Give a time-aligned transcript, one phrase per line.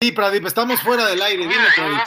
[0.00, 1.46] Sí, Pradip, estamos fuera del aire.
[1.46, 2.00] Dime, Pradip.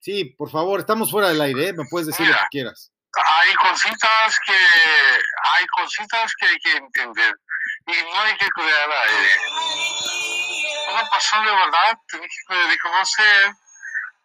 [0.00, 1.72] Sí, por favor, estamos fuera del aire, ¿eh?
[1.72, 2.42] Me puedes decir lo Mira.
[2.44, 2.92] que quieras.
[3.14, 7.34] Hay cositas que hay cositas que hay que entender
[7.86, 9.36] y no hay que crear aire.
[10.92, 13.52] Una persona de verdad tiene que reconocer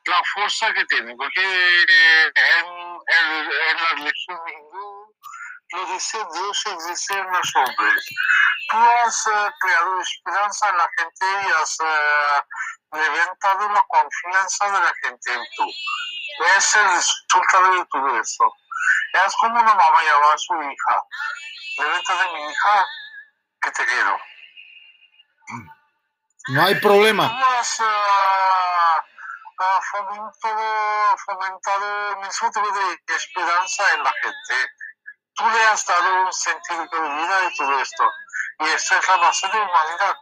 [0.06, 4.40] la fuerza que tiene, porque en, en- en la religión
[5.72, 8.06] lo dice Dios existe en los hombres.
[8.70, 12.44] Tú has eh, creado esperanza en la gente y has eh,
[12.92, 15.68] levantado la confianza de la gente en tú.
[16.58, 18.54] Es el resultado de todo eso.
[19.26, 21.04] Es como una mamá llama a su hija.
[21.78, 22.86] Levanta de mi hija
[23.62, 24.18] que te quiero.
[26.48, 27.30] No hay problema.
[27.30, 29.04] Tú has ah,
[29.92, 34.72] fomentado, fomentado mismo tipo de esperanza en la gente.
[35.36, 38.04] Tú le has dado un sentido de vida y todo esto.
[38.60, 40.16] Y esto es la base de humanidad.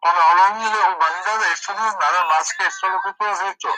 [0.00, 3.40] Cuando hablamos de humanidad, esto no es nada más que esto lo que tú has
[3.42, 3.68] hecho.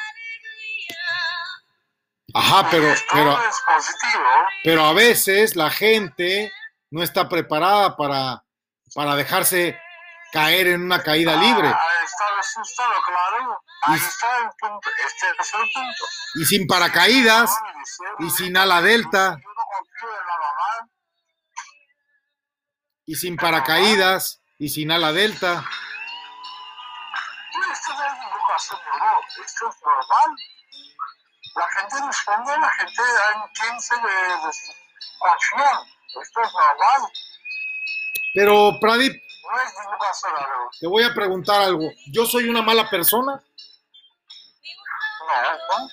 [2.35, 3.39] Ajá, pero, pero,
[4.65, 6.53] pero a veces la gente
[6.91, 8.43] no está preparada para,
[8.95, 9.79] para dejarse
[10.33, 11.69] caer en una caída libre.
[11.69, 12.25] Ah, está
[13.07, 13.63] claro.
[13.83, 14.91] Ahí Y- está el punto.
[15.07, 16.05] Este es el punto.
[16.35, 17.57] Y sin paracaídas,
[18.19, 19.37] y sin ala delta,
[20.05, 20.91] En la mamá.
[23.07, 25.63] y sin paracaídas, y sin ala delta.
[27.53, 29.45] Y esto no es ningún.
[29.45, 30.37] Esto es normal.
[31.57, 33.03] La gente responde, la gente
[33.35, 34.77] en quien se le des-
[35.19, 35.81] confían.
[36.23, 37.13] Esto es normal.
[38.35, 39.99] Pero, Pradip, No es ningún
[40.81, 41.91] te voy a preguntar algo.
[42.13, 43.43] ¿Yo soy una mala persona?
[45.27, 45.89] No, no.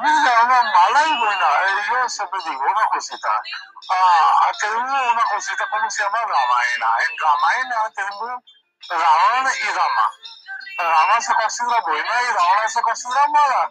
[0.00, 1.46] Mira, una mala y buena.
[1.46, 3.42] Eh, Yo siempre digo una cosita.
[3.90, 6.18] Ah, tenemos una cosita, ¿cómo se llama?
[6.18, 6.86] Ramayana.
[7.08, 8.30] En Ramayana tenemos
[8.88, 10.10] Ravana y Rama.
[10.78, 13.70] Rama se considera buena y Ravana se considera mala.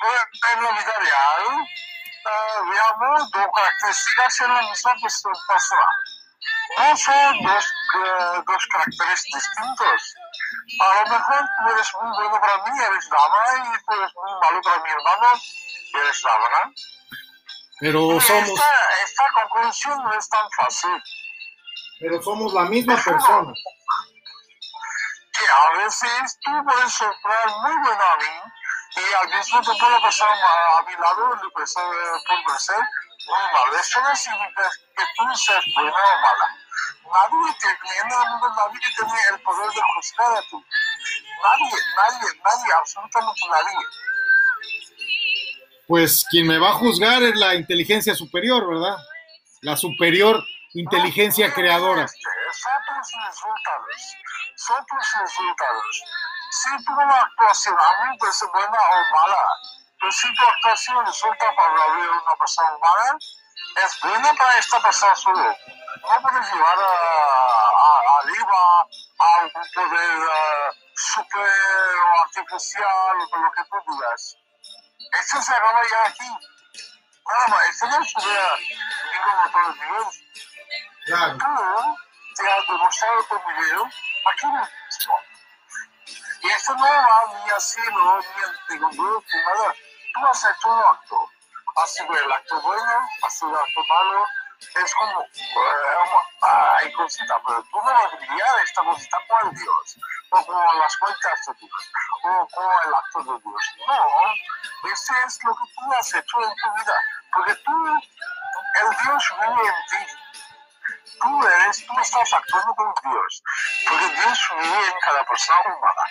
[0.00, 5.88] Pero en la vida real, eh, veamos dos características en la misma pers- persona.
[6.78, 7.64] No son dos,
[7.96, 10.14] eh, dos caracteres distintos.
[10.80, 14.32] A lo mejor tú eres muy bueno para mí, eres Rama, y tú eres muy
[14.40, 15.28] malo para mi hermano,
[15.94, 16.72] eres Ravana.
[17.80, 21.02] Pero somos, Esta, esta conclusión no es tan fácil.
[22.00, 23.52] pero somos la misma persona.
[25.36, 28.52] Que a veces tú puedes soplar muy bueno a mí
[28.96, 33.76] y al mismo tiempo la persona a, a mi lado le puede ser, muy malo.
[33.80, 36.56] Eso no significa que tú seas buena o mala.
[37.04, 40.64] Nadie tiene, en el mundo nadie tiene el poder de juzgar a tú.
[41.42, 43.78] Nadie, nadie, nadie, absolutamente nadie.
[45.86, 48.96] Pues quien me va a juzgar es la inteligencia superior, ¿verdad?
[49.60, 50.42] La superior
[50.74, 52.04] inteligencia creadora.
[52.04, 52.18] Este,
[52.52, 54.16] Son tus resultados.
[54.88, 56.04] Tus resultados.
[56.50, 59.36] Si tu actuación a mí puede ser buena o mala,
[60.00, 63.18] pero si tu actuación resulta favorable a una persona humana,
[63.76, 65.56] es buena para esta persona solo.
[66.02, 68.86] No puedes llevar a, arriba
[69.18, 74.36] a un poder eh, super o artificial o lo que tú digas.
[75.20, 76.30] Esto se acaba ya aquí.
[77.26, 78.56] Nada más, esto no sube a
[79.12, 80.04] ningún otro nivel
[81.06, 81.36] Claro.
[81.38, 81.96] tú
[82.36, 85.14] te has demostrado tu video aquí mismo.
[86.42, 89.74] Y esto no va ni a cielo, ni a ningún grupo, nada.
[90.14, 91.30] Tú has hecho un acto.
[91.76, 94.26] Has sido el acto bueno, sido el acto malo.
[94.60, 96.06] Es como, eh,
[96.78, 99.98] hay cositas, pero tú no vas a esta cosita con Dios,
[100.30, 101.90] o con las cuentas de Dios,
[102.22, 103.62] o con el acto de Dios.
[103.86, 106.98] No, ese es lo que tú has hecho en tu vida,
[107.32, 107.72] porque tú,
[108.80, 110.24] el Dios vive en ti
[111.20, 113.42] tú eres, tú estás actuando con Dios,
[113.88, 116.04] porque Dios vive en cada persona humana.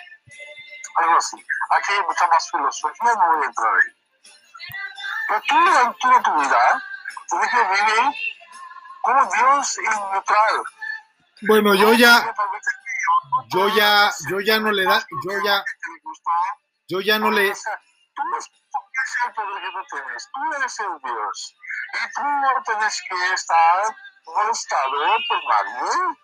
[0.96, 1.38] Algo así.
[1.72, 4.03] Aquí hay mucha más filosofía, no voy a entrar ahí.
[5.34, 6.84] Pero tú toda tu vida
[7.30, 8.16] tienes que vivir
[9.02, 10.64] como Dios en neutral.
[11.42, 12.34] Bueno, yo ya,
[13.50, 15.64] Yo ya, yo ya no le da, yo ya,
[16.88, 17.54] yo ya no le,
[18.16, 20.30] Tú es es el poder que tú tienes.
[20.32, 21.56] Tú eres el Dios.
[21.94, 23.96] Y tú no tienes que estar
[24.26, 26.23] molestado por nadie.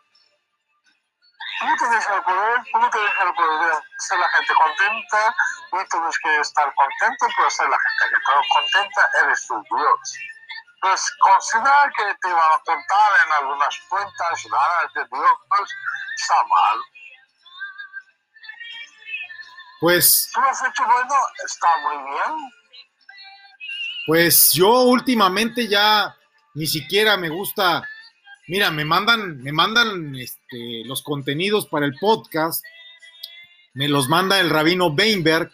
[1.60, 5.36] Tienes el poder, tienes el poder de hacer la gente contenta
[5.74, 10.20] y tienes que estar contento por hacer la gente que está contenta, eres tu Dios.
[10.82, 15.70] Pues considera que te van a contar en algunas cuentas raras de Dios,
[16.16, 16.78] está mal.
[19.82, 21.16] pues, Tú has hecho bueno,
[21.46, 22.52] está muy bien.
[24.08, 26.16] pues yo últimamente ya
[26.56, 27.84] ni siquiera me gusta
[28.50, 32.66] Mira, me mandan, me mandan este, los contenidos para el podcast,
[33.76, 35.52] me los manda el rabino Weinberg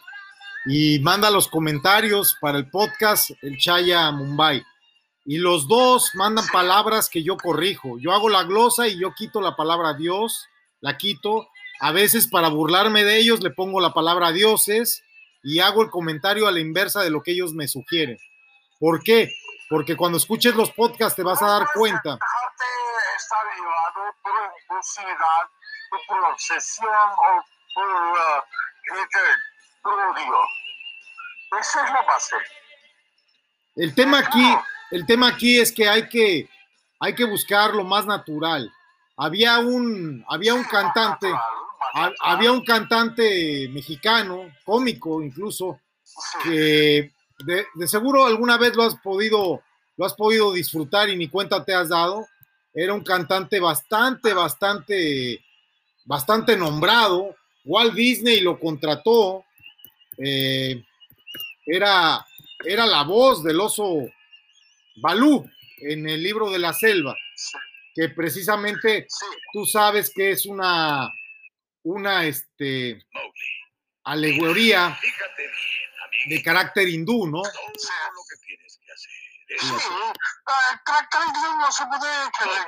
[0.66, 4.64] y manda los comentarios para el podcast el Chaya Mumbai.
[5.26, 8.00] Y los dos mandan palabras que yo corrijo.
[8.00, 10.48] Yo hago la glosa y yo quito la palabra Dios,
[10.80, 11.50] la quito.
[11.82, 15.04] A veces para burlarme de ellos le pongo la palabra dioses
[15.44, 18.18] y hago el comentario a la inversa de lo que ellos me sugieren.
[18.80, 19.34] ¿Por qué?
[19.70, 22.18] Porque cuando escuches los podcasts te vas a dar cuenta.
[24.88, 25.50] Está llevado
[26.08, 27.44] por obsesión o
[27.74, 28.42] por, uh,
[29.82, 30.38] por odio.
[31.60, 32.36] Esa es la base.
[33.76, 34.56] El tema aquí,
[34.92, 36.50] el tema aquí es que hay que,
[37.00, 38.72] hay que buscar lo más natural.
[39.18, 41.34] Había un, había un cantante,
[42.22, 45.80] había un cantante mexicano, cómico incluso,
[46.44, 49.62] que de, seguro alguna vez lo has podido,
[49.98, 52.28] lo has podido disfrutar y ni cuenta te has dado.
[52.76, 55.42] Era un cantante bastante, bastante,
[56.04, 57.36] bastante nombrado.
[57.64, 59.46] Walt Disney lo contrató.
[60.18, 60.84] Eh,
[61.66, 62.26] era,
[62.66, 64.06] era la voz del oso
[64.98, 67.16] Balú en el libro de la selva,
[67.94, 69.08] que precisamente
[69.54, 71.10] tú sabes que es una,
[71.84, 73.06] una este,
[74.04, 74.98] alegoría
[76.28, 77.42] de carácter hindú, ¿no?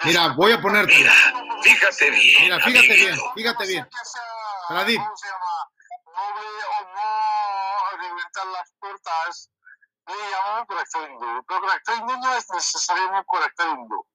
[0.03, 0.93] Mira, voy a ponerte.
[0.93, 1.13] Mira,
[1.63, 2.43] fíjate bien.
[2.43, 3.89] Mira, fíjate bien, fíjate bien.
[4.67, 5.01] Pradip.
[8.45, 9.49] las puertas
[10.07, 14.07] le llamamos carácter hindú, pero carácter hindú no es necesariamente carácter hindú,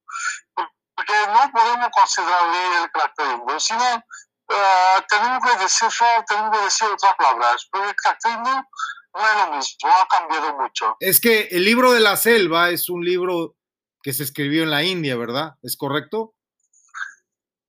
[0.54, 5.88] porque no podemos considerar el carácter hindú, sino uh, tenemos que decir
[6.26, 8.64] tenemos que decir otras palabras, pero el carácter hindú
[9.14, 10.96] no es lo mismo, ha cambiado mucho.
[11.00, 13.56] Es que el libro de la selva es un libro
[14.02, 15.54] que se escribió en la India, ¿verdad?
[15.62, 16.34] ¿Es correcto?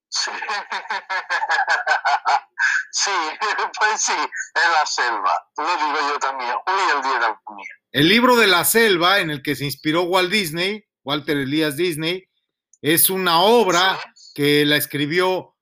[0.09, 0.31] Sí.
[2.95, 3.09] Sí,
[3.79, 5.31] pues sí, en la selva.
[5.57, 6.51] Lo digo yo también.
[6.51, 7.41] Hoy el día de la
[7.91, 12.29] El libro de la selva, en el que se inspiró Walt Disney, Walter Elias Disney,
[12.81, 13.99] es una obra
[14.35, 15.55] que la escribió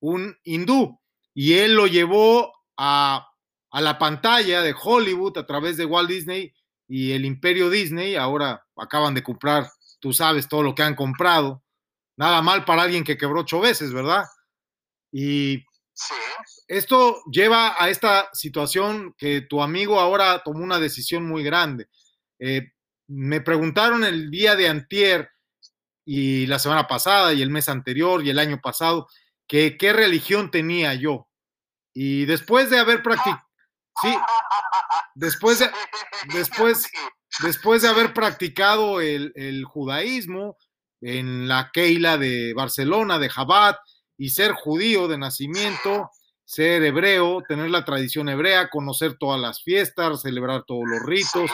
[0.00, 1.00] un hindú
[1.34, 3.28] y él lo llevó a,
[3.72, 6.54] a la pantalla de Hollywood a través de Walt Disney
[6.86, 8.14] y el imperio Disney.
[8.16, 11.64] Ahora acaban de comprar, tú sabes, todo lo que han comprado.
[12.16, 14.24] Nada mal para alguien que quebró ocho veces, ¿verdad?
[15.10, 15.64] Y
[16.68, 21.88] esto lleva a esta situación que tu amigo ahora tomó una decisión muy grande.
[22.38, 22.72] Eh,
[23.08, 25.30] me preguntaron el día de antier
[26.04, 29.08] y la semana pasada y el mes anterior y el año pasado
[29.46, 31.28] que qué religión tenía yo.
[31.94, 33.46] Y después de haber practicado,
[34.00, 34.16] sí,
[35.14, 35.70] después de,
[36.32, 36.86] después,
[37.42, 40.56] después de haber practicado el, el judaísmo
[41.00, 43.76] en la Keila de Barcelona, de Jabat,
[44.16, 46.10] y ser judío de nacimiento,
[46.44, 51.50] ser hebreo, tener la tradición hebrea, conocer todas las fiestas, celebrar todos los ritos,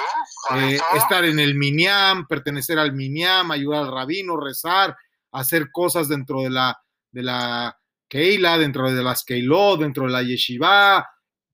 [0.57, 4.97] eh, estar en el Minyan, pertenecer al Minyan, ayudar al rabino, rezar,
[5.33, 6.79] hacer cosas dentro de la,
[7.11, 11.09] de la Keila, dentro de las Keilot, dentro de la Yeshiva,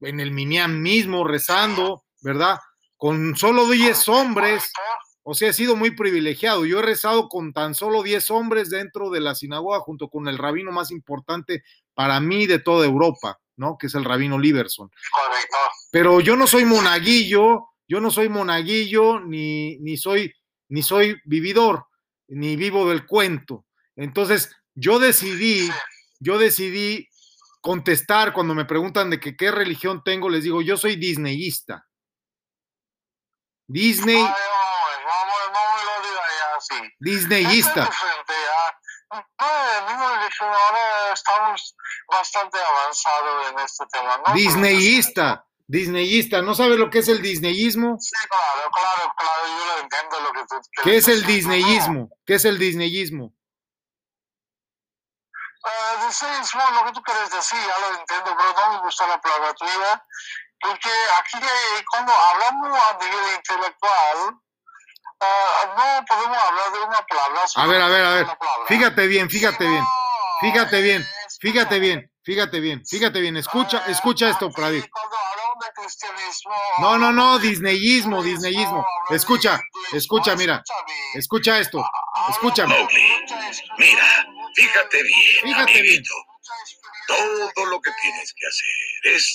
[0.05, 2.59] en el Minyan mismo, rezando, ¿verdad?
[2.97, 4.73] Con solo 10 hombres,
[5.23, 6.67] o sea, he sido muy privilegiado.
[6.67, 10.39] Yo he rezado con tan solo 10 hombres dentro de la sinagoga junto con el
[10.39, 11.65] rabino más importante
[11.95, 13.79] para mí de toda Europa, ¿no?
[13.79, 14.91] Que es el rabino Liberson.
[15.91, 20.35] Pero yo no soy monaguillo, yo no soy monaguillo, ni, ni, soy,
[20.69, 21.87] ni soy vividor,
[22.29, 23.65] ni vivo del cuento.
[23.97, 25.71] Entonces, yo decidí,
[26.21, 27.09] yo decidí
[27.65, 31.87] contestar cuando me preguntan de que qué religión tengo, les digo, yo soy disneyista.
[33.67, 34.23] Disney.
[37.01, 37.89] Disneyista.
[40.41, 41.75] ahora estamos
[42.07, 44.21] bastante avanzados en este tema.
[44.27, 44.35] ¿no?
[44.35, 45.47] Disneyista.
[45.67, 47.97] Disneyista, ¿no sabes lo que es el disneyismo?
[47.99, 52.11] Sí, claro, claro, claro, yo lo entiendo lo que tú ¿Qué es el disneyismo?
[52.27, 53.33] ¿Qué es el disneyismo?
[55.65, 59.19] Uh, disneyismo, lo que tú quieres decir, ya lo entiendo, pero no me gusta la
[59.19, 60.05] palabra tuya,
[60.61, 61.39] porque aquí
[61.91, 64.37] cuando hablamos a nivel intelectual,
[65.77, 67.41] no podemos hablar de una palabra.
[67.57, 68.27] A ver, a ver, a ver.
[68.69, 69.85] Fíjate bien, fíjate bien.
[70.41, 71.07] Fíjate bien,
[71.41, 73.37] fíjate bien, fíjate bien, fíjate bien.
[73.37, 74.85] Escucha, escucha esto, Pradip.
[76.79, 78.85] No, no, no, disneyismo, disneyismo.
[79.11, 79.61] Escucha,
[79.93, 80.63] escucha, mira.
[81.15, 81.83] Escucha esto.
[82.29, 82.87] Escúchame.
[83.79, 85.43] Mira, fíjate bien.
[85.43, 86.03] Fíjate bien.
[87.07, 89.35] Todo lo que tienes que hacer es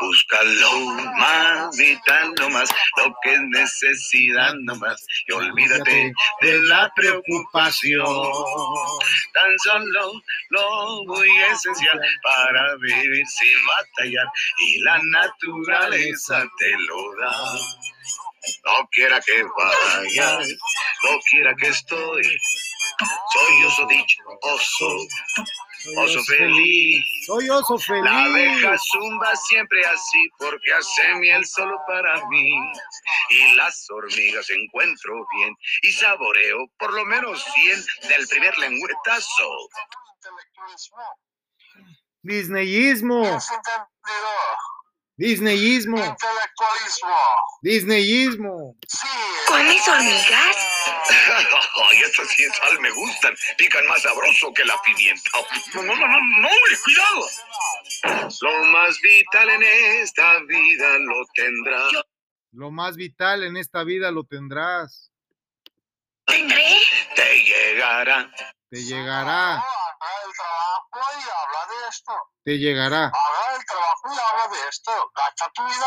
[0.00, 0.72] buscarlo
[1.16, 8.04] más vital nomás, lo que es necesidad nomás, y olvídate de la preocupación.
[9.32, 10.12] Tan solo
[10.50, 14.26] lo muy esencial para vivir sin batallar,
[14.58, 17.58] y la naturaleza te lo da.
[18.64, 22.22] No quiera que vaya, no quiera que estoy.
[22.98, 24.88] Soy oso dicho, oso,
[25.98, 27.04] oso feliz.
[27.26, 28.04] Soy oso feliz.
[28.04, 32.54] La abeja zumba siempre así porque hace miel solo para mí.
[33.30, 39.68] Y las hormigas encuentro bien y saboreo por lo menos 100 del primer lengüetazo.
[42.22, 43.22] Disneyismo.
[45.18, 47.16] Disneyismo, Intelectualismo.
[47.62, 48.76] Disneyismo.
[48.86, 49.08] Sí.
[49.48, 50.56] ¿Comes hormigas?
[51.88, 53.34] Ay, estas sin sal me gustan.
[53.56, 55.30] Pican más sabroso que la pimienta.
[55.74, 57.26] No, no, no, no, no, hombre, cuidado.
[58.42, 59.62] Lo más vital en
[60.02, 61.82] esta vida lo tendrá.
[62.52, 65.12] Lo más vital en esta vida lo tendrás.
[66.26, 66.76] ¿Tendré?
[67.14, 68.30] Te llegará.
[68.76, 69.64] Te llegará, Haga
[70.26, 72.12] el trabajo y habla de esto.
[72.44, 73.04] te llegará.
[73.06, 74.92] Haga el trabajo y habla de esto.
[75.16, 75.86] Gacha tu vida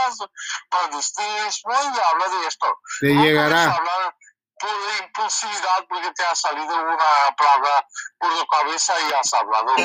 [0.72, 2.80] para distinguismo y habla de esto.
[3.00, 3.50] Te No llegará.
[3.66, 4.16] puedes hablar
[4.60, 6.98] por impulsividad porque te ha salido una
[7.38, 9.76] palabra por tu cabeza y has hablado.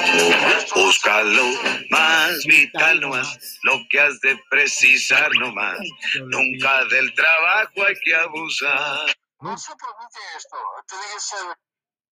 [0.75, 1.45] Búscalo
[1.91, 3.39] más vital nomás.
[3.65, 5.77] Lo que has de precisar nomás.
[6.23, 9.15] Nunca del trabajo hay que abusar.
[9.41, 10.57] No se permite esto.
[10.89, 11.59] Tiene que ser.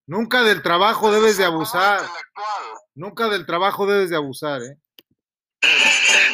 [0.07, 2.01] Nunca del trabajo debes de abusar.
[2.95, 4.77] Nunca del trabajo debes de abusar, ¿eh?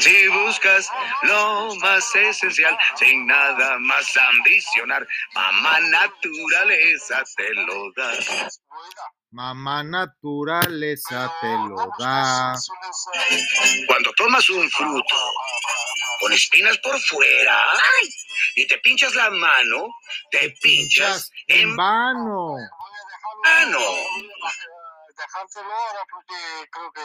[0.01, 0.89] Si buscas
[1.23, 8.13] lo más esencial, sin nada más ambicionar, mamá naturaleza te lo da.
[9.31, 12.55] Mamá naturaleza te lo da.
[13.87, 15.17] Cuando tomas un fruto
[16.21, 17.63] con espinas por fuera
[18.55, 19.89] y te pinchas la mano,
[20.31, 22.57] te pinchas en vano.
[23.43, 23.79] Voy a dejarlo.
[23.79, 23.79] mano.
[23.79, 24.69] voy a
[25.19, 27.01] Dejártelo ahora porque creo que.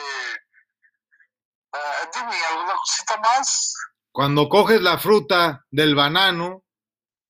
[1.74, 3.76] eh, dime, ¿alguna cosita más?
[4.12, 6.64] Cuando coges la fruta del banano,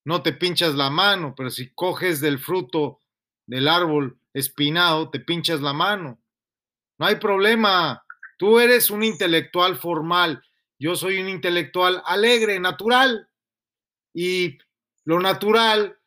[0.04, 3.00] no te pinchas la mano, pero si coges del fruto
[3.46, 6.20] del árbol espinado, te pinchas la mano.
[6.98, 8.06] No hay problema.
[8.38, 10.44] Tú eres un intelectual formal.
[10.78, 13.30] Yo soy un intelectual alegre, natural.
[14.14, 14.58] Y
[15.06, 15.98] lo natural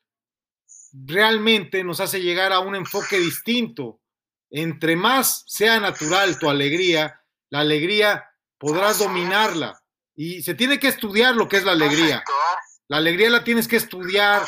[1.05, 4.01] realmente nos hace llegar a un enfoque distinto.
[4.51, 8.25] Entre más sea natural tu alegría, la alegría
[8.59, 9.81] podrás dominarla.
[10.15, 12.25] Y se tiene que estudiar lo que es la alegría.
[12.89, 14.43] La alegría la tienes que estudiar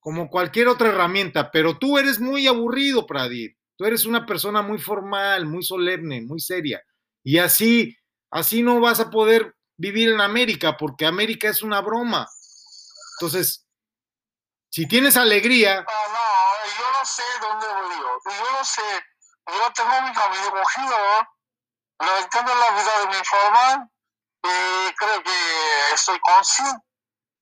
[0.00, 3.56] como cualquier otra herramienta, pero tú eres muy aburrido, Pradip.
[3.76, 6.82] Tú eres una persona muy formal, muy solemne, muy seria.
[7.22, 7.96] Y así,
[8.30, 12.28] así no vas a poder vivir en América, porque América es una broma.
[13.18, 13.66] Entonces,
[14.70, 18.52] si tienes alegría, Ah, no, yo no sé dónde voy yo.
[18.58, 18.82] No sé.
[19.48, 20.96] Yo tengo mi camino cogido.
[22.00, 23.88] Lo entiendo la vida de mi forma.
[24.42, 26.80] Y creo que estoy consciente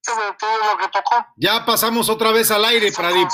[0.07, 1.27] de todo lo que tocó.
[1.37, 3.29] ya pasamos otra vez al aire, Estoy Pradip.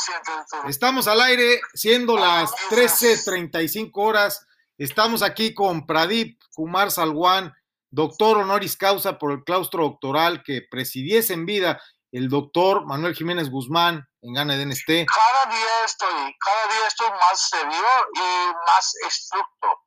[0.68, 4.44] Estamos al aire, siendo las 13:35 horas.
[4.76, 7.54] Estamos aquí con Pradip Kumar Salwan,
[7.90, 11.80] doctor honoris causa por el claustro doctoral que presidiese en vida
[12.16, 14.86] el doctor Manuel Jiménez Guzmán en Gana de NST.
[15.06, 19.80] Cada día estoy, cada día estoy más serio y más estricto.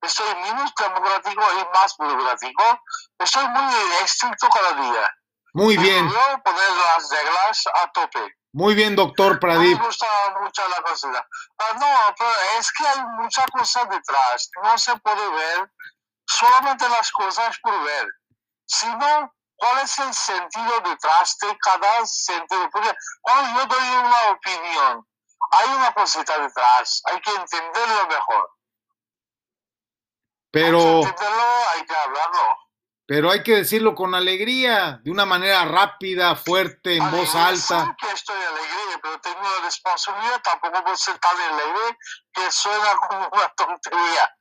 [0.00, 2.62] Estoy menos democrático y más burocrático.
[3.18, 3.74] Estoy muy
[4.04, 5.10] estricto cada día.
[5.54, 8.32] Muy bien, Yo poner las reglas a tope.
[8.52, 9.78] muy bien, doctor No Pradip.
[9.80, 10.06] me gusta
[10.40, 11.26] mucho la cosa.
[11.58, 14.48] Ah, no, pero es que hay muchas cosas detrás.
[14.62, 15.72] No se puede ver
[16.24, 18.06] solamente las cosas por ver,
[18.66, 22.68] sino cuál es el sentido detrás de cada sentido.
[22.72, 25.06] Porque cuando yo doy una opinión,
[25.50, 27.02] hay una cosita detrás.
[27.06, 28.50] Hay que entenderlo mejor.
[30.50, 32.56] Pero, Hay que entenderlo, hay que hablarlo.
[33.06, 37.74] pero hay que decirlo con alegría, de una manera rápida, fuerte, en voz Alegre, sí
[37.74, 37.96] alta.
[37.98, 41.98] que estoy alegre, pero tengo responsabilidad, tampoco puedo ser tan alegre
[42.32, 44.34] que suena como una tontería.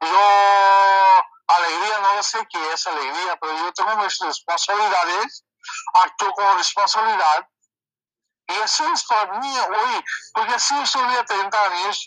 [0.00, 5.44] Yo, alegría, no sé qué es alegría, pero yo tengo mis responsabilidades,
[5.94, 7.48] actúo con responsabilidad,
[8.48, 12.06] y eso es para mí hoy, porque si yo estuviera 30 años,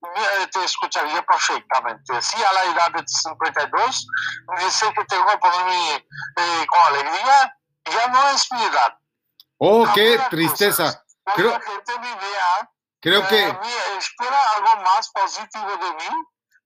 [0.00, 2.22] me- te escucharía perfectamente.
[2.22, 4.06] Si a la edad de 52
[4.58, 5.94] dice que tengo que ponerme
[6.36, 8.96] eh, con alegría, ya no es mi edad.
[9.58, 11.04] Oh, Cambia qué tristeza.
[11.34, 12.70] Creo, la gente me vea,
[13.00, 16.08] creo eh, que, espera algo más positivo de mí,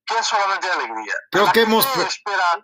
[0.06, 1.14] que es solamente alegría.
[1.30, 2.62] Creo La que hemos espera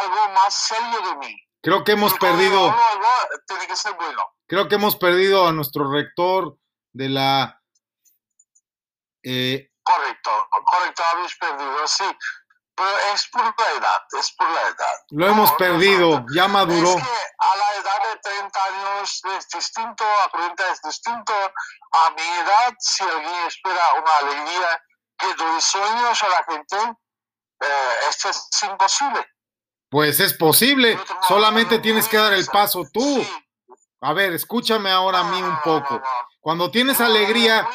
[0.00, 1.36] algo más serio de mí.
[1.62, 3.08] Creo que hemos perdido, algo,
[3.46, 4.22] tiene que ser bueno.
[4.48, 6.56] creo que hemos perdido a nuestro rector
[6.92, 7.62] de la
[9.22, 12.04] eh, Correcto, correcto, habéis perdido, sí.
[12.74, 14.96] Pero es por la edad, es por la edad.
[15.10, 16.32] lo hemos No, no perdido, falta.
[16.34, 16.88] ya maduró.
[16.88, 21.32] Es que a la edad de 30 años es distinto, a 40 es distinto.
[21.92, 24.82] A mi edad, si alguien espera una alegría
[25.22, 26.76] que doy sueños a la gente,
[27.60, 29.26] eh, esto es imposible.
[29.88, 30.98] Pues es posible,
[31.28, 33.22] solamente tienes que dar el paso tú.
[33.22, 33.30] Sí.
[34.00, 36.02] A ver, escúchame ahora a mí un poco.
[36.40, 37.68] Cuando tienes alegría,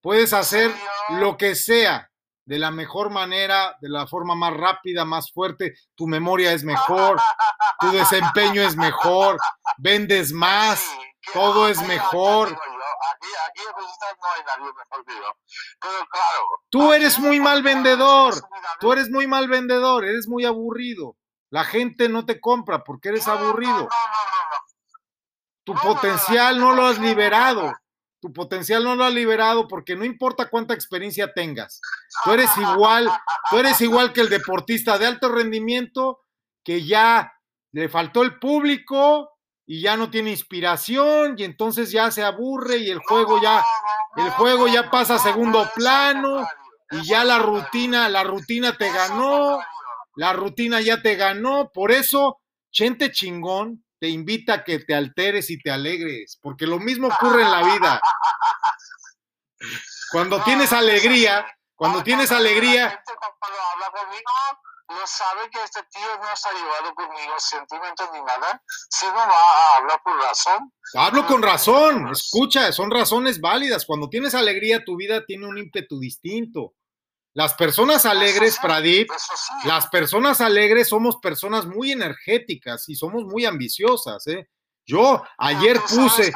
[0.00, 0.72] puedes hacer
[1.10, 2.10] lo que sea,
[2.46, 5.74] de la mejor manera, de la forma más rápida, más fuerte.
[5.94, 7.20] Tu memoria es mejor,
[7.80, 9.38] tu desempeño es mejor,
[9.76, 10.86] vendes más.
[11.32, 12.48] Todo es aquí- mejor.
[12.48, 15.36] Aquí, digo yo, aquí, aquí en Venezuela no hay nadie mejor que yo.
[15.80, 16.44] Pero claro.
[16.70, 18.34] Tú eres muy mal vendedor.
[18.80, 21.16] Tú eres muy mal vendedor, eres muy aburrido.
[21.50, 23.72] La gente no te compra porque eres aburrido.
[23.72, 24.64] No, no, no, no.
[25.64, 27.72] Tu potencial no lo has liberado.
[28.20, 31.80] Tu potencial no lo has liberado porque no importa cuánta experiencia tengas.
[32.24, 33.08] Tú eres igual,
[33.50, 36.20] tú eres igual que el deportista de alto rendimiento
[36.64, 37.32] que ya
[37.72, 39.33] le faltó el público
[39.66, 43.64] y ya no tiene inspiración y entonces ya se aburre y el juego ya
[44.16, 46.46] el juego ya pasa a segundo plano
[46.90, 49.58] y ya la rutina, la rutina te ganó,
[50.16, 52.40] la rutina ya te ganó, por eso
[52.70, 57.42] Chente chingón te invita a que te alteres y te alegres, porque lo mismo ocurre
[57.42, 58.00] en la vida.
[60.10, 63.00] Cuando tienes alegría, cuando tienes alegría,
[64.88, 69.76] No sabe que este tío no está llevado conmigo sentimientos ni nada, sino va a
[69.78, 70.72] hablar por razón.
[70.94, 73.86] hablo con razón, escucha, son razones válidas.
[73.86, 76.74] Cuando tienes alegría, tu vida tiene un ímpetu distinto.
[77.32, 79.68] Las personas alegres, sí, Pradip, sí.
[79.68, 84.48] las personas alegres somos personas muy energéticas y somos muy ambiciosas, ¿eh?
[84.86, 86.32] Yo ayer puse,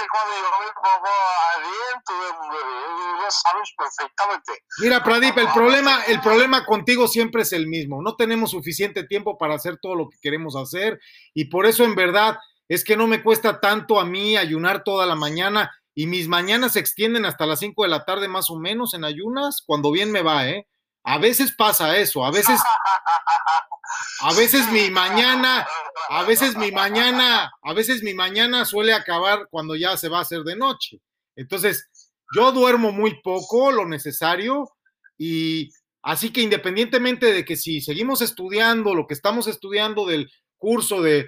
[4.80, 8.00] mira, Pradip, el problema, el problema contigo siempre es el mismo.
[8.02, 10.98] No tenemos suficiente tiempo para hacer todo lo que queremos hacer
[11.34, 15.04] y por eso en verdad es que no me cuesta tanto a mí ayunar toda
[15.04, 18.56] la mañana y mis mañanas se extienden hasta las 5 de la tarde más o
[18.56, 20.68] menos en ayunas, cuando bien me va, ¿eh?
[21.02, 22.60] A veces pasa eso, a veces,
[24.20, 25.66] a veces mi mañana,
[26.08, 30.22] a veces mi mañana, a veces mi mañana suele acabar cuando ya se va a
[30.22, 31.00] hacer de noche.
[31.36, 31.88] Entonces,
[32.34, 34.70] yo duermo muy poco, lo necesario,
[35.16, 35.70] y
[36.02, 41.26] así que independientemente de que si seguimos estudiando lo que estamos estudiando del curso de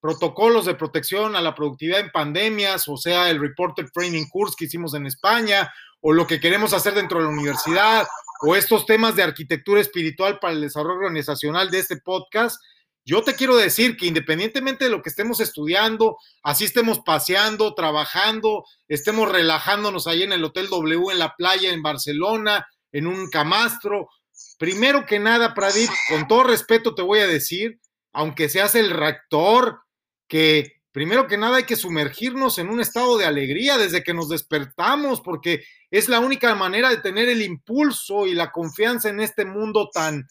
[0.00, 4.64] protocolos de protección a la productividad en pandemias, o sea, el Reporter Training Course que
[4.64, 8.06] hicimos en España, o lo que queremos hacer dentro de la universidad,
[8.42, 12.60] o estos temas de arquitectura espiritual para el desarrollo organizacional de este podcast,
[13.04, 18.64] yo te quiero decir que independientemente de lo que estemos estudiando, así estemos paseando, trabajando,
[18.88, 24.08] estemos relajándonos ahí en el Hotel W en la playa en Barcelona, en un camastro,
[24.58, 27.80] primero que nada, Pradip, con todo respeto te voy a decir,
[28.12, 29.80] aunque seas el rector,
[30.28, 34.28] que primero que nada hay que sumergirnos en un estado de alegría desde que nos
[34.28, 39.44] despertamos, porque es la única manera de tener el impulso y la confianza en este
[39.44, 40.26] mundo tan,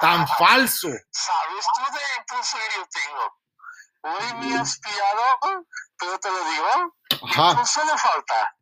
[0.00, 0.88] tan falso.
[0.88, 3.38] ¿Sabes tú de impulso que yo tengo?
[4.00, 5.66] Muy muy aspirado,
[5.98, 6.94] pero te lo digo,
[7.30, 7.50] Ajá.
[7.50, 8.54] impulso no falta.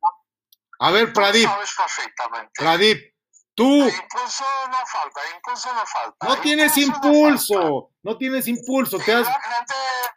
[0.78, 2.50] A ver, Tú Pradip, sabes perfectamente.
[2.56, 3.14] Pradip,
[3.56, 6.28] tú Impulso no falta, impulso no falta.
[6.28, 9.26] no tienes Impulso no tienes impulso, te has...
[9.26, 9.74] gente,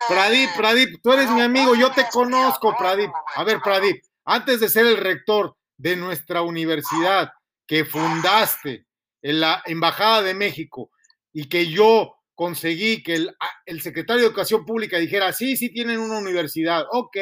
[0.07, 3.09] Pradip, Pradip, tú eres mi amigo, yo te conozco, Pradip.
[3.35, 7.31] A ver, Pradip, antes de ser el rector de nuestra universidad
[7.65, 8.85] que fundaste
[9.23, 10.91] en la Embajada de México
[11.33, 15.99] y que yo conseguí que el, el secretario de Educación Pública dijera, sí, sí tienen
[15.99, 17.17] una universidad, ok,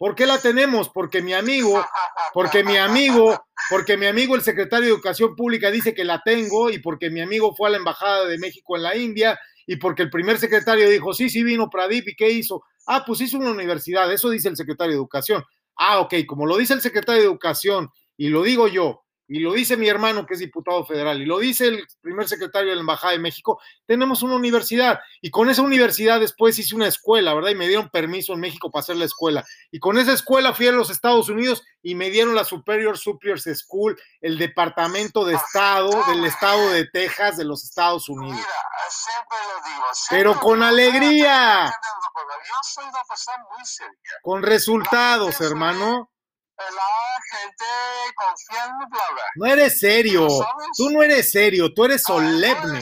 [0.00, 0.88] ¿por qué la tenemos?
[0.88, 1.84] Porque mi amigo,
[2.32, 6.70] porque mi amigo, porque mi amigo el secretario de Educación Pública dice que la tengo
[6.70, 10.02] y porque mi amigo fue a la Embajada de México en la India y porque
[10.02, 12.62] el primer secretario dijo, sí, sí vino Pradip y ¿qué hizo?
[12.86, 15.44] Ah, pues hizo una universidad, eso dice el secretario de Educación.
[15.76, 19.52] Ah, ok, como lo dice el secretario de Educación y lo digo yo, y lo
[19.52, 22.80] dice mi hermano que es diputado federal, y lo dice el primer secretario de la
[22.80, 24.98] Embajada de México, tenemos una universidad.
[25.20, 27.50] Y con esa universidad después hice una escuela, ¿verdad?
[27.50, 29.44] Y me dieron permiso en México para hacer la escuela.
[29.70, 33.44] Y con esa escuela fui a los Estados Unidos y me dieron la Superior Superiors
[33.44, 38.34] School, el departamento de Estado del estado de Texas de los Estados Unidos.
[38.34, 38.48] Mira,
[38.88, 39.84] siempre lo digo.
[39.92, 41.66] siempre Pero con alegría.
[41.66, 43.92] Yo soy una persona muy seria.
[44.22, 46.10] Con resultados, hermano.
[46.74, 47.64] La gente
[48.14, 49.22] confía en mi palabra.
[49.36, 50.28] No eres serio.
[50.76, 52.80] Tú no eres serio, tú eres solemne.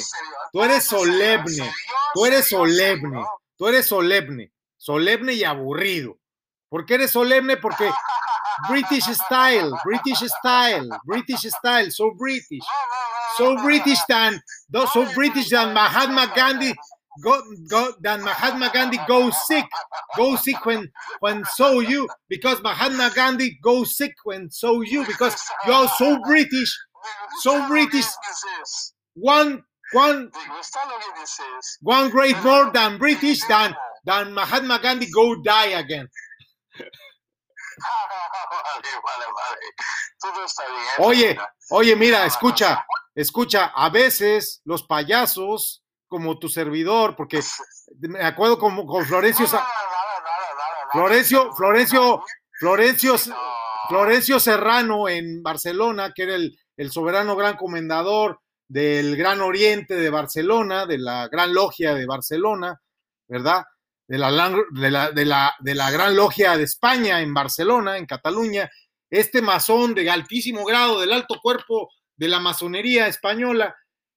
[0.53, 1.73] Tú eres solemne.
[2.15, 3.25] Tú eres solemne.
[3.57, 4.53] Tú eres solemne.
[4.77, 6.19] Solemne y aburrido.
[6.69, 7.57] ¿Por qué eres solemne?
[7.57, 7.91] Porque
[8.69, 12.65] British style, British style, British style, so British.
[13.37, 14.43] So British than,
[14.93, 16.75] so British than Mahatma Gandhi
[17.23, 19.65] go, go than Mahatma Gandhi goes sick,
[20.17, 25.35] goes sick when when so you because Mahatma Gandhi goes sick when so you because
[25.67, 26.77] you are so British.
[27.41, 28.07] So British.
[29.15, 30.31] One one
[31.81, 36.09] one grade more than British than than Mahatma Gandhi go die again.
[40.99, 41.39] Oye,
[41.71, 47.41] oye, mira, escucha, escucha, a veces los payasos, como tu servidor, porque
[48.01, 49.67] me acuerdo como con Florencio, Sa-.
[50.93, 52.23] Florencio, Florencio,
[52.59, 53.17] Florencio.
[53.89, 60.11] Florencio Serrano en Barcelona, que era el, el soberano gran comendador del Gran Oriente de
[60.11, 62.79] Barcelona, de la Gran Logia de Barcelona,
[63.27, 63.65] ¿verdad?
[64.07, 64.31] De la,
[64.71, 68.71] de la, de la, de la Gran Logia de España en Barcelona, en Cataluña,
[69.09, 73.75] este masón de altísimo grado, del alto cuerpo de la masonería española,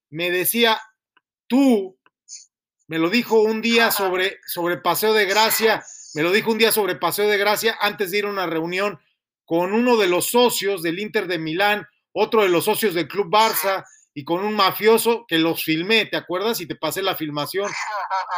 [0.10, 0.82] me decía,
[1.52, 2.00] tú,
[2.88, 5.84] me lo dijo un día sobre, sobre Paseo de Gracia,
[6.14, 9.02] me lo dijo un día sobre Paseo de Gracia antes de ir a una reunión
[9.44, 13.30] con uno de los socios del Inter de Milán, otro de los socios del Club
[13.30, 13.84] Barça
[14.14, 16.62] y con un mafioso que los filmé, ¿te acuerdas?
[16.62, 17.70] Y te pasé la filmación.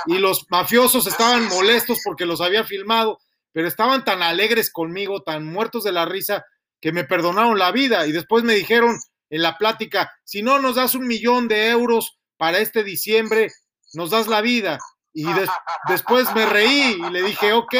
[0.07, 3.19] Y los mafiosos estaban molestos porque los había filmado,
[3.51, 6.45] pero estaban tan alegres conmigo, tan muertos de la risa,
[6.81, 8.07] que me perdonaron la vida.
[8.07, 8.97] Y después me dijeron
[9.29, 13.49] en la plática, si no nos das un millón de euros para este diciembre,
[13.93, 14.77] nos das la vida.
[15.13, 15.49] Y des-
[15.87, 17.73] después me reí y le dije, ok,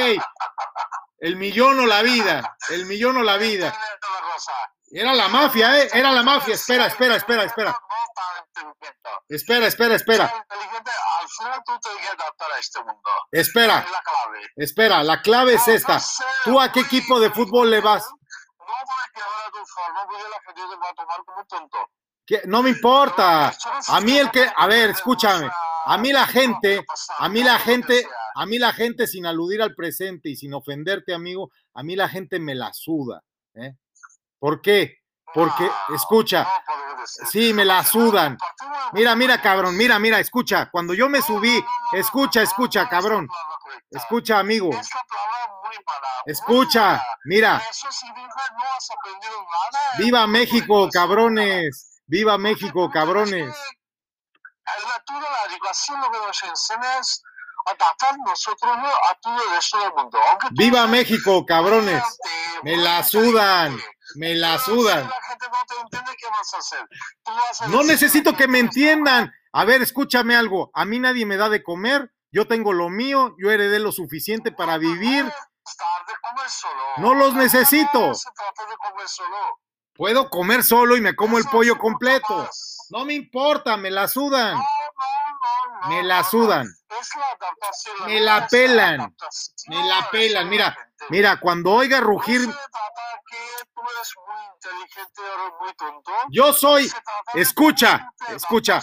[1.17, 3.78] el millón o la vida, el millón o la vida.
[4.89, 5.89] Era la mafia, ¿eh?
[5.91, 6.54] Era la mafia.
[6.54, 7.78] Espera, espera, espera, espera.
[9.28, 10.45] Espera, espera, espera.
[13.32, 13.86] Espera,
[14.56, 15.04] espera.
[15.04, 15.99] La clave es esta.
[16.45, 18.08] ¿Tú a qué equipo de fútbol le vas?
[22.25, 22.41] ¿Qué?
[22.45, 23.53] No me importa.
[23.88, 25.49] A mí el que, a ver, escúchame.
[25.86, 26.86] A mí la gente,
[27.17, 31.13] a mí la gente, a mí la gente sin aludir al presente y sin ofenderte,
[31.13, 33.21] amigo, a mí la gente me la suda.
[33.55, 33.75] ¿eh?
[34.39, 34.99] ¿Por qué?
[35.33, 36.47] Porque, escucha,
[37.05, 38.38] sí, me la sudan.
[38.93, 40.69] Mira, mira, cabrón, mira, mira, escucha.
[40.71, 43.27] Cuando yo me subí, escucha, escucha, cabrón.
[43.89, 44.69] Escucha, amigo.
[46.25, 47.62] Escucha, mira.
[49.97, 51.92] Viva México, cabrones.
[52.13, 53.47] Viva México, cabrones.
[53.47, 57.23] es que La lectura, la educación, lo que nos enseña es
[57.65, 58.88] adaptar nosotros ¿no?
[58.88, 60.19] a todo el resto del mundo.
[60.30, 62.04] Aunque tú Viva México, cabrones.
[62.62, 63.82] Me la sudan.
[64.13, 65.10] Me la sudan.
[67.69, 69.34] No necesito que me entiendan.
[69.52, 70.69] A ver, escúchame algo.
[70.76, 72.13] A mí nadie me da de comer.
[72.32, 73.36] Yo tengo lo mío.
[73.39, 75.23] Yo heredé lo suficiente para vivir.
[76.21, 76.84] Comer solo.
[76.97, 78.13] No los necesito.
[79.93, 82.49] Puedo comer solo y me como el pollo completo.
[82.89, 84.60] No me importa, me la sudan.
[85.88, 86.67] Me la sudan.
[88.06, 89.15] Me la pelan.
[89.67, 90.49] Me la pelan.
[90.49, 90.77] Mira,
[91.10, 92.41] mira, cuando oiga rugir,
[96.29, 96.91] yo soy.
[97.34, 98.82] Escucha, escucha.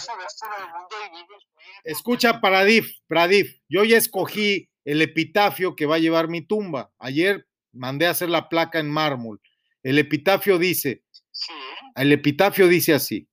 [1.83, 6.91] Escucha, Paradif, Pradif, yo ya escogí el epitafio que va a llevar mi tumba.
[6.99, 9.41] Ayer mandé a hacer la placa en mármol.
[9.83, 11.53] El epitafio dice, Sí.
[11.95, 13.27] el epitafio dice así: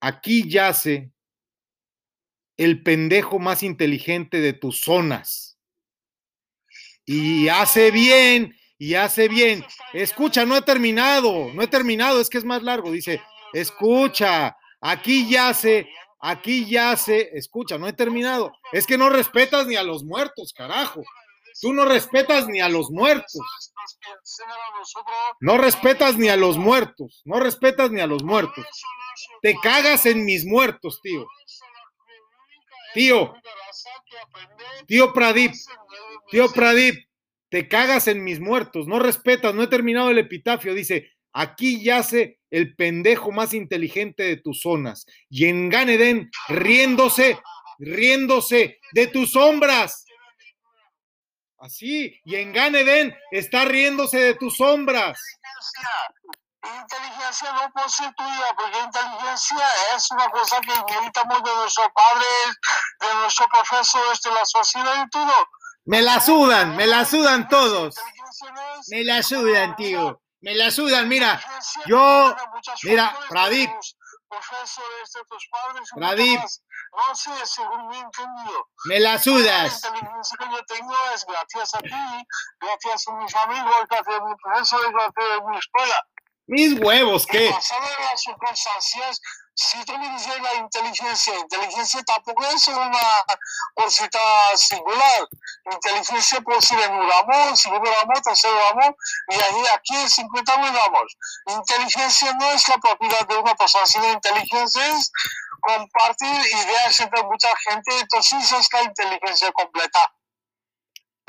[0.00, 1.10] Aquí yace
[2.56, 5.58] el pendejo más inteligente de tus zonas.
[7.06, 9.64] Y hace bien, y hace bien.
[9.92, 12.90] Escucha, no he terminado, no he terminado, es que es más largo.
[12.90, 13.20] Dice,
[13.52, 15.88] escucha, aquí yace,
[16.20, 18.52] aquí yace, escucha, no he terminado.
[18.72, 21.02] Es que no respetas ni a los muertos, carajo.
[21.60, 23.40] Tú no respetas ni a los muertos.
[25.40, 27.22] No respetas ni a los muertos.
[27.24, 28.66] No respetas ni a los muertos.
[29.42, 31.26] Te cagas en mis muertos, tío.
[32.94, 33.34] Tío.
[34.86, 35.52] Tío Pradip.
[36.30, 37.06] Tío Pradip,
[37.48, 38.86] te cagas en mis muertos.
[38.88, 40.74] No respetas, no he terminado el epitafio.
[40.74, 45.06] Dice, aquí yace el pendejo más inteligente de tus zonas.
[45.28, 47.38] Y en Ganeden, riéndose,
[47.78, 50.03] riéndose de tus sombras.
[51.64, 55.18] Así, y en Ganeden está riéndose de tus sombras.
[56.62, 62.58] Inteligencia no puede ser tuya, porque inteligencia es una cosa que inheritamos de nuestros padres,
[63.00, 65.32] de nuestros profesores, de la sociedad y todo.
[65.86, 67.94] Me la sudan, me la sudan todos.
[67.98, 70.20] Inteligencia no Me la sudan, tío.
[70.40, 71.32] Me la sudan, mira.
[71.34, 72.36] inteligencia yo-
[72.82, 73.70] mira, Pradip.
[75.28, 76.62] Tus padres mucho más.
[77.08, 78.68] No sé, según mi entendido.
[78.86, 79.84] Me la La sudas.
[79.84, 82.26] inteligencia que yo tengo es gracias a ti,
[82.60, 86.06] gracias a mis amigos, gracias a mis profesores, gracias a mi escuela.
[86.46, 87.50] Mis huevos, ¿qué?
[87.50, 89.20] Las circunstancias,
[89.56, 93.24] si tú me dices la inteligencia, inteligencia tampoco es una
[93.74, 94.18] cosita
[94.56, 95.28] singular.
[95.70, 98.96] Inteligencia puede ser en un ramo, segundo ramo, tercer ramo,
[99.28, 101.16] y ahí aquí en 50 mil ramos.
[101.46, 105.12] Inteligencia no es la propiedad de una persona, sino inteligencia es
[105.60, 110.14] compartir ideas entre mucha gente, entonces es la inteligencia completa.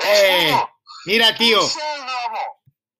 [0.00, 0.66] Eh,
[1.06, 1.60] mira, tío,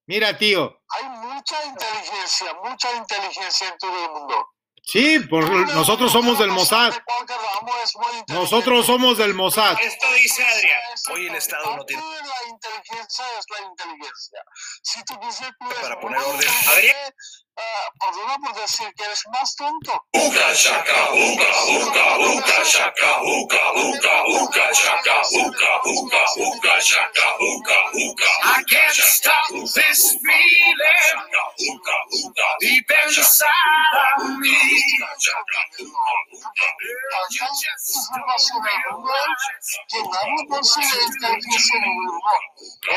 [0.05, 0.81] mira, tío.
[0.89, 4.56] Hay mucha inteligencia, mucha inteligencia en todo el mundo.
[4.89, 6.93] Sí, por, nosotros somos del Mossad.
[8.29, 9.75] Nosotros somos del Mossad.
[9.81, 10.79] Esto dice Adrián.
[11.13, 14.39] Hoy el Estado no tiene- La inteligencia es la inteligencia.
[14.81, 16.47] Si tú dices que eres Para poner orden.
[17.57, 19.91] ah, perdona por decir que eres más tonto.
[20.13, 27.77] Uka shaka, uka, uka, uka shaka, uka, uka, uka shaka, uka, uka, uka shaka, uka,
[27.93, 28.29] uka.
[28.57, 31.19] I can't stop this feeling
[31.59, 34.76] uka, uka, deep inside of me.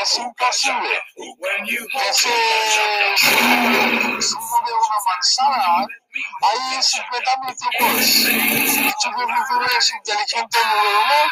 [0.03, 0.95] Es imposible.
[1.39, 2.29] When you Ese
[4.21, 5.87] zumo de una manzana,
[6.43, 8.07] hay 50 mil trucos.
[8.07, 11.31] Y tú que tú eres inteligente en Google,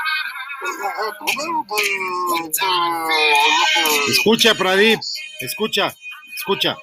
[4.08, 5.00] Escucha, Pradip.
[5.40, 5.94] Escucha,
[6.36, 6.76] escucha.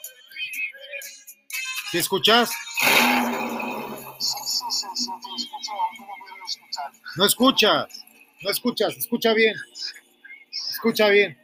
[1.92, 2.52] ¿Sí escuchas?
[7.18, 8.06] No escuchas.
[8.42, 8.98] No escuchas.
[8.98, 9.56] Escucha bien.
[10.52, 11.38] Escucha bien.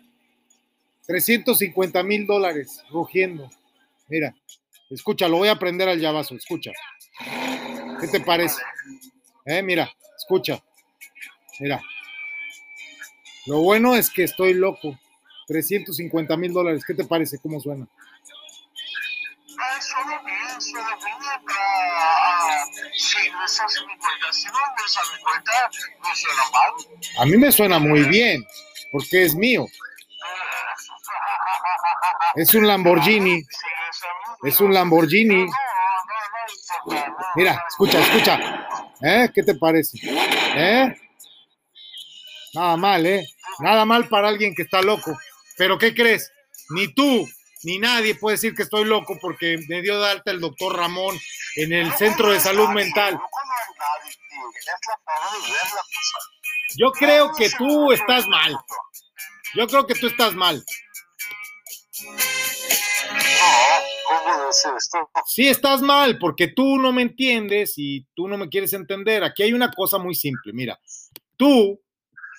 [1.07, 3.49] 350 mil dólares rugiendo.
[4.07, 4.35] Mira,
[4.89, 6.35] escucha, lo voy a prender al llavazo.
[6.35, 6.71] Escucha.
[7.99, 8.61] ¿Qué te parece?
[9.45, 10.63] Eh, mira, escucha.
[11.59, 11.81] Mira.
[13.47, 14.97] Lo bueno es que estoy loco.
[15.47, 16.83] 350 mil dólares.
[16.85, 17.39] ¿Qué te parece?
[17.39, 17.87] ¿Cómo suena?
[23.59, 24.33] En mi me
[26.15, 26.43] suena.
[27.19, 28.45] A mí me suena muy bien,
[28.91, 29.65] porque es mío.
[32.35, 33.43] Es un Lamborghini.
[34.43, 35.47] Es un Lamborghini.
[37.35, 38.39] Mira, escucha, escucha.
[39.01, 39.29] ¿Eh?
[39.33, 39.97] ¿Qué te parece?
[40.55, 40.95] ¿Eh?
[42.53, 43.27] Nada mal, ¿eh?
[43.59, 45.17] Nada mal para alguien que está loco.
[45.57, 46.31] Pero ¿qué crees?
[46.69, 47.27] Ni tú
[47.63, 51.17] ni nadie puede decir que estoy loco porque me dio de alta el doctor Ramón
[51.55, 53.19] en el Centro de Salud Mental.
[56.77, 58.57] Yo creo que tú estás mal.
[59.55, 60.63] Yo creo que tú estás mal.
[65.25, 69.23] Sí estás mal porque tú no me entiendes y tú no me quieres entender.
[69.23, 70.53] Aquí hay una cosa muy simple.
[70.53, 70.79] Mira,
[71.37, 71.81] tú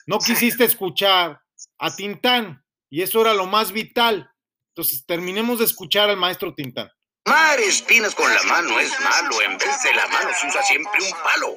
[0.06, 1.40] no quisiste escuchar
[1.78, 4.31] a Tintán y eso era lo más vital.
[4.74, 6.90] Entonces terminemos de escuchar al maestro Tintán.
[7.26, 9.42] Mar espinas con la mano es malo.
[9.42, 11.54] En vez de la mano se usa siempre un palo.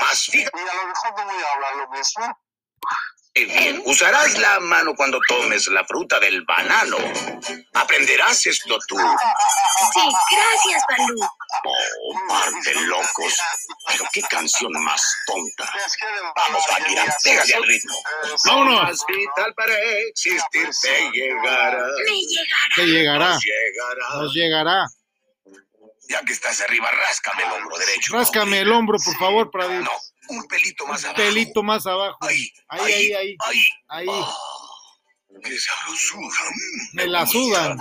[0.00, 2.38] Más fíjate Y a lo mejor no voy a hablar lo mismo.
[3.44, 3.82] Bien.
[3.84, 6.96] Usarás la mano cuando tomes la fruta del banano.
[7.74, 8.96] Aprenderás esto tú.
[8.96, 11.20] Sí, gracias, Balú.
[11.64, 13.34] Oh, par de locos.
[13.88, 15.70] Pero qué canción más tonta.
[16.36, 17.94] Vamos, Bagheera, pégale al ritmo.
[18.46, 18.82] Vámonos.
[18.82, 19.74] Más vital para
[20.08, 21.86] existir te llegará.
[22.04, 22.74] Me llegará.
[22.74, 24.14] Que llegará, Nos llegará.
[24.14, 24.86] nos llegará.
[26.08, 28.12] Ya que estás arriba, ráscame el hombro derecho.
[28.14, 29.80] Ráscame el hombro, por favor, Pradip.
[29.82, 29.90] No,
[30.28, 31.22] un pelito más Un abajo.
[31.22, 32.18] pelito más abajo.
[32.20, 33.36] Ahí, Ahí, ahí, ahí.
[33.46, 33.62] ahí.
[33.88, 34.06] Ahí.
[34.10, 34.34] Ah,
[35.44, 36.26] qué sabrosura.
[36.50, 37.32] Mm, Me la gusta.
[37.38, 37.78] sudan.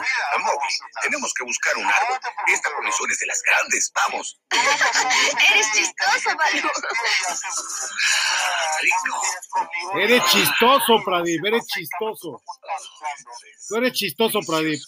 [1.04, 2.20] Tenemos que buscar un árbol.
[2.48, 3.92] Esta comisión es de las grandes.
[3.96, 4.40] Vamos.
[4.52, 6.70] Eres chistoso, Balú.
[8.82, 10.00] Rico.
[10.00, 12.42] Eres chistoso, Pradip, eres chistoso.
[13.70, 14.82] Tú eres chistoso, Pradip.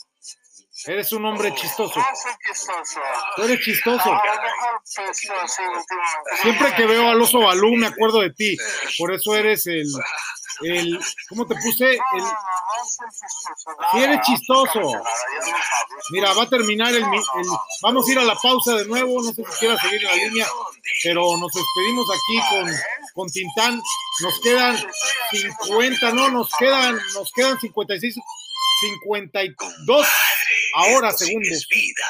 [0.86, 2.00] Eres un hombre chistoso.
[2.00, 3.00] No soy chistoso.
[3.36, 4.14] Tú eres chistoso.
[4.14, 6.42] A lo mejor pues.
[6.42, 8.56] Siempre que veo al oso Balú me acuerdo de ti.
[8.98, 9.88] Por eso eres el,
[10.62, 11.94] el ¿cómo te puse?
[11.94, 12.00] El.
[13.92, 14.80] Sí, eres chistoso.
[16.12, 17.48] mira, va a terminar el, el-
[17.82, 19.22] vamos a ir a la pausa de nuevo.
[19.22, 20.48] No sé si quieras seguir en la línea,
[21.04, 22.72] pero nos despedimos aquí con,
[23.14, 23.82] con Tintán.
[24.22, 24.78] Nos quedan
[25.32, 28.16] 50, no, nos quedan, nos quedan 56,
[28.80, 30.08] 52
[30.74, 31.68] ahora segundos.
[31.70, 32.06] vida.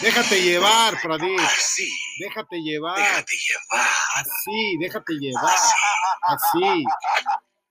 [0.00, 1.38] Déjate llevar, Pradip.
[1.40, 1.88] Así.
[2.20, 2.96] Déjate llevar.
[2.98, 3.88] Déjate llevar.
[4.14, 5.56] Así, déjate llevar.
[6.22, 6.84] Así.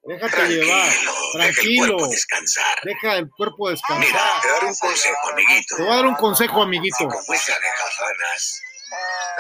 [0.08, 0.90] Déjate Tranquilo, llevar.
[0.90, 1.88] deja el Tranquilo.
[1.98, 2.80] cuerpo descansar.
[2.84, 4.42] Deja el cuerpo Mira, descansar.
[4.42, 5.76] te daré un consejo, amiguito.
[5.76, 6.98] Te voy a dar un consejo, amiguito.
[7.08, 8.62] Como esa de Jafanas,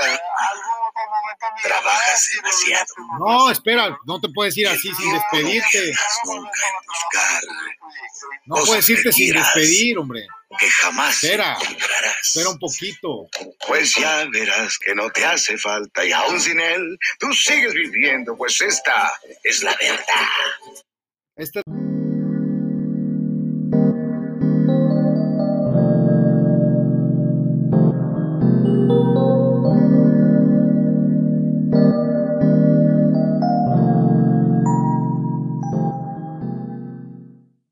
[0.07, 0.17] Eh,
[1.63, 2.85] Trabajas demasiado.
[3.19, 5.93] No, espera, no te puedes ir así sin despedirte.
[8.45, 10.27] No puedes irte sin despedir, hombre.
[10.59, 11.53] que jamás Espera.
[11.61, 12.15] encontrarás.
[12.23, 13.27] Espera un poquito.
[13.67, 18.35] Pues ya verás que no te hace falta y aún sin él, tú sigues viviendo,
[18.37, 19.13] pues esta
[19.43, 20.27] es la verdad.
[21.37, 21.61] Este